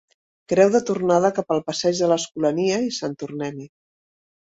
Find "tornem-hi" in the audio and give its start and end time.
3.25-3.69